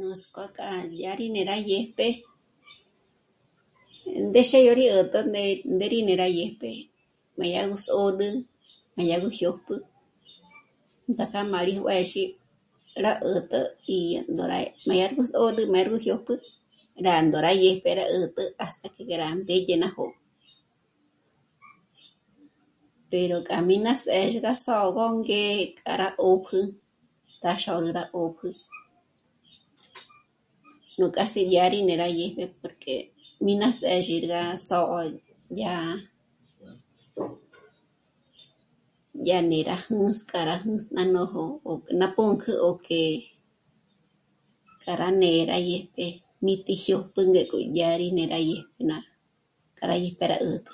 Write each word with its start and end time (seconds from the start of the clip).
Nuts'k'ó 0.00 0.44
kja 0.56 0.68
dyá 0.94 1.12
rí 1.18 1.26
né'e 1.34 1.48
rá 1.50 1.56
dyéjpje 1.66 2.08
ndéxe 4.28 4.58
yó 4.66 4.72
rí 4.80 4.84
'äri 4.88 5.02
'ä̀t'ä 5.02 5.18
ndé 5.76 5.86
rí 5.92 5.98
né'e 6.06 6.20
rá 6.22 6.26
dyèjpje 6.36 6.70
m'a 7.36 7.46
dyá 7.52 7.62
gó 7.70 7.76
sôrü, 7.86 8.28
m'a 8.94 9.02
dyà 9.06 9.16
gú 9.22 9.28
jójpjü, 9.40 9.76
ts'aka 11.16 11.40
m'a 11.52 11.60
rí 11.66 11.72
juězhi 11.78 12.24
rá 13.04 13.12
'ä̀t'ä 13.16 13.60
í 13.96 13.98
ndóra 14.32 14.58
m'a 14.86 14.94
dyà 14.98 15.06
gú 15.16 15.22
sôrü 15.32 15.62
dyâ 15.72 15.82
rú 15.88 15.96
jyójpju 16.04 16.34
rá 17.06 17.14
ndóra 17.26 17.50
dyéjpje 17.60 17.90
rá 17.98 18.04
'ä̀t'ä 18.12 18.44
hasta 18.66 18.86
que 18.94 19.02
rá 19.22 19.28
mbédye 19.40 19.76
ná 19.82 19.88
jó'o... 19.96 20.12
pero 23.10 23.36
k'a 23.48 23.58
mí 23.68 23.76
ná 23.86 23.92
sêrgaso 24.04 24.76
gó 24.96 25.06
ngé'e 25.18 25.56
k'a 25.78 25.92
rá 26.00 26.08
'ö̀p'ü 26.14 26.60
rá 27.44 27.52
xôra 27.64 28.04
'ö̀p'ü 28.10 28.50
nú 30.98 31.06
k'a 31.14 31.24
si 31.32 31.42
dyérí 31.52 31.78
ngí 31.82 32.26
porque 32.60 32.94
mí 33.44 33.52
ná 33.60 33.68
sézhi 33.80 34.14
'ängrá 34.16 34.42
só'o 34.68 34.98
dyà'a... 35.56 35.92
dyà'a 39.24 39.42
jné'e 39.46 39.66
rá 39.70 39.76
jǔndzk'a 39.96 40.40
jǔndzk'a 40.62 40.94
ná 40.98 41.02
nójo 41.14 41.42
k'o 41.64 41.72
ná 42.00 42.06
pǔnk'ü 42.16 42.52
o 42.68 42.70
que 42.86 43.00
k'a 44.82 44.92
rá 45.00 45.08
né'e 45.20 45.40
rá 45.50 45.56
dyà 45.58 45.64
dyèjpje 45.68 46.06
mí 46.44 46.54
ti 46.66 46.74
jyó 46.84 46.96
mbǘngéko 47.08 47.56
dyá 47.74 47.88
rí 48.00 48.08
né'e 48.16 48.28
rá 48.32 48.38
dyéjpe 48.46 48.80
ná 48.90 48.96
k'a 49.76 49.84
rí 49.90 49.96
dyèpjera 50.02 50.36
'ä̀'tä 50.42 50.72